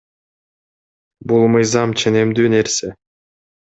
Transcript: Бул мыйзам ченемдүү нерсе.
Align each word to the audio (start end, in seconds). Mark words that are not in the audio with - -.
Бул 1.33 1.47
мыйзам 1.59 1.97
ченемдүү 2.01 2.53
нерсе. 2.59 2.95